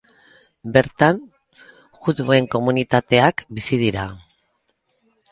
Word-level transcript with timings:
Bertan 0.75 1.17
juduen 2.05 2.47
komunitateak 2.55 3.43
bizi 3.59 3.79
dira. 3.83 4.07